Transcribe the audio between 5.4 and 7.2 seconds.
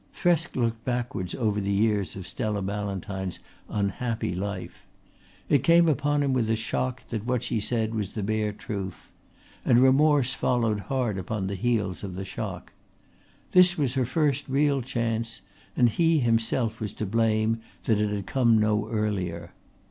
It came upon him with a shock